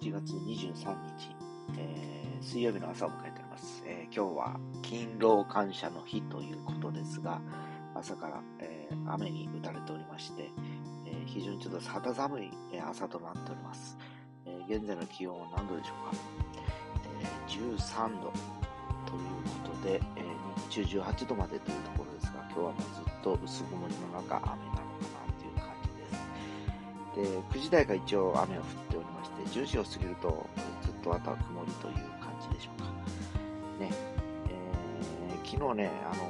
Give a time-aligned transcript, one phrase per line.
[0.00, 1.34] 11月23日、
[1.76, 3.82] えー、水曜日の朝を迎えております。
[3.84, 7.40] えー、今日は勤労感謝の日ということですが、
[7.94, 10.50] 朝から、えー、雨に打たれておりまして、
[11.04, 12.50] えー、非常にちょっと肌寒い
[12.80, 13.98] 朝となっております。
[14.46, 16.18] えー、現在の気温は何度でしょうか、
[17.20, 18.32] えー、13度という
[19.64, 24.77] ことで、えー、日中18度までというところですが、今日はもうずっと薄曇りの中雨
[27.18, 30.46] で、9時台が一応雨が降っておりまして、10時を過ぎると
[30.82, 32.88] ずっとあとは曇りという感じでしょうか。
[33.80, 33.90] ね、
[34.46, 36.22] えー、昨日ね、あの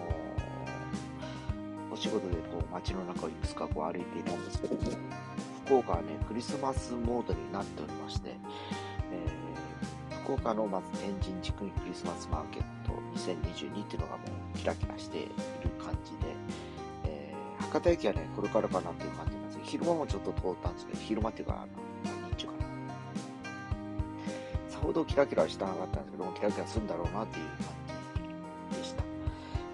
[1.91, 4.80] ー、お仕事でこう街の中をいくつかこう歩いていたんですけども、
[5.66, 8.30] 福岡はね、クリスマスモードになっておりまして、
[9.12, 14.23] えー、福岡のまず天神地区にクリスマスマーケット2022っていうのがも
[14.55, 15.29] うキラキラしている
[15.79, 16.34] 感じで、
[17.05, 19.38] え、博多駅はね、これからかなっていう感じ
[19.69, 22.59] 昼間もちょっと通ったんですけど、昼間っていうか、あの日中かな。
[24.71, 27.66] さほどキラキラしたなかったんですけども、キラキラするんだろうなっていう感
[28.73, 29.02] じでした。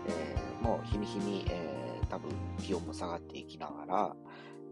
[0.08, 4.16] えー、もう日に日に、えー、多分気温も下がっていきながら、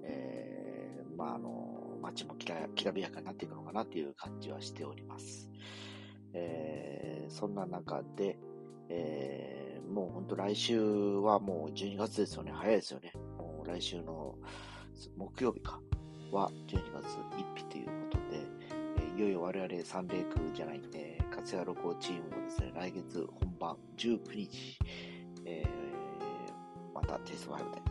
[0.02, 5.48] えー、まああの、街もきらきらびやかになっていくのかなっていう感じはしております。
[6.34, 8.38] えー、そんな中で、
[8.88, 12.50] えー、もう本当来週はもう12月ですよね。
[12.52, 13.12] 早いですよね。
[13.38, 14.34] もう来週の
[15.16, 15.80] 木曜日か、
[16.32, 18.46] は12月1日ということで、
[18.98, 24.78] えー、いよいよ我々サンレイクじゃないんで、活躍録音チームをですね、来月本番19日、
[25.44, 27.82] えー、またテスト5で、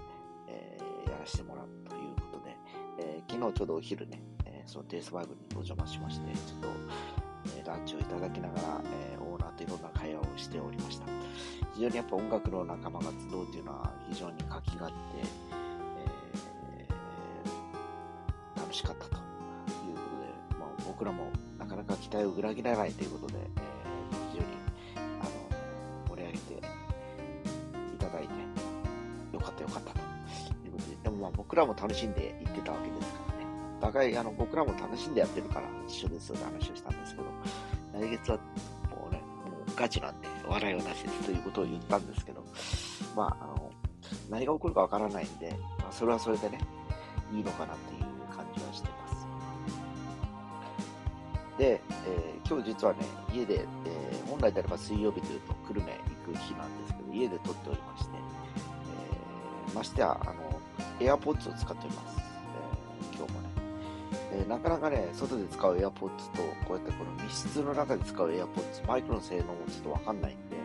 [0.48, 2.58] えー、やらせてもらうということで、
[3.00, 6.68] えー、昨日ちょうどお昼ね、えー、そのテスト5にお邪魔しまして、ちょっと、
[7.58, 8.82] えー、ランチをいただきながら、
[9.14, 11.06] えー、オーナーといろんな会話をしておりました。
[11.76, 15.52] 非常にやっぱ音楽の仲間が集うというのは非常に活気があって、
[18.72, 19.16] 楽しかったと。
[19.16, 20.00] いうこ
[20.48, 24.48] とで、まあ、僕らもなかなか期待を裏切らないということで、えー、非常に
[25.20, 25.30] あの
[26.16, 28.34] 盛り上げていただいて、
[29.34, 30.00] よかったよかったと。
[30.66, 33.46] いうことで、でもまあ僕らも楽しんで行ってたわけですからね、
[33.82, 37.28] 互いあの僕らも楽しんでやってるから一緒ですよって話をしたんですけど、
[38.00, 42.42] 来月はもうね、もうガチなんで、笑いはなしですということを言ったんですけど、
[43.18, 43.70] まあ、あの、
[44.30, 46.60] 何が起こるかわからないんで、まあ、それはそれでね、
[47.34, 48.11] いいのかなっていう
[51.58, 53.00] で、えー、今日実はね、
[53.34, 55.92] 家で、えー、本来であれば水曜日というと久留米
[56.26, 58.12] 行く日なんですけど、家で撮っておりまして、
[59.68, 60.60] えー、ましてや、あの、
[61.00, 62.18] AirPods を使っております。
[62.18, 63.50] え今日もね、
[64.34, 66.08] えなかなかね、外で使う AirPods と、
[66.66, 70.58] こうやってこの密室の中で使う AirPods、マイクの性能もちょっとわかんないんで、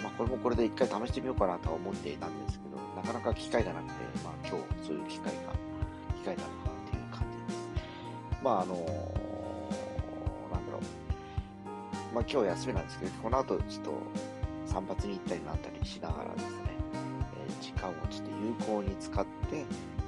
[0.00, 3.92] えまあ、これもこれで一回試してみようかなとは思っていたんですけど、なかなか機会がなくて、
[4.22, 5.32] まあ今日そういう機会が、
[6.16, 7.68] 機会なのかなっていう感じです。
[8.42, 9.11] まああの
[12.12, 13.92] まあ、今日休みなんですけど、この後ちょっと
[14.66, 16.48] 散髪に行ったりなんたりしながらですね、
[17.48, 19.64] えー、時間をちょっと有効に使って、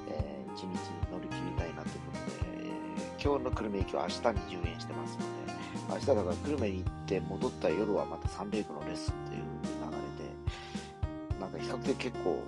[0.09, 0.77] えー、一日
[1.11, 5.53] 乗り切りたいなということで、えー、今日の久留米駅は明日に順延してますので、
[5.89, 9.41] 明日だから久留米に行って戻った夜はまたサンレイクのレッスンという
[9.81, 12.43] 流れで、なんか比較的結構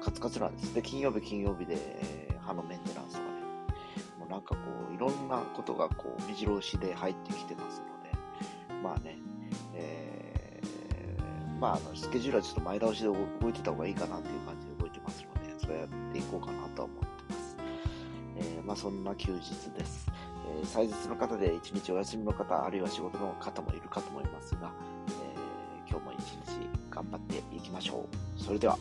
[0.00, 0.74] カツカツなんです。
[0.74, 3.30] で、金曜日金曜日で、え歯のメンテナンスとかね、
[4.18, 4.60] もうなんかこ
[4.90, 7.99] う、いろんなことがこう、目白押しで入ってきてますので
[8.82, 9.18] まあね、
[9.74, 13.14] えー、まあ、あの、スケジュールはちょっと前倒しで動
[13.48, 17.56] いてた方がいいかなっていう感じで動いてますので、それやっていこうかなとは思ってます。
[18.38, 20.10] えー、まあ、そんな休日です。
[20.58, 24.72] えー、祭日の方で一日お休みの方、あるいは仕事の方もいるかと思いますが、
[25.08, 28.06] えー、今日も一日頑張っていきましょ
[28.38, 28.42] う。
[28.42, 28.78] それでは。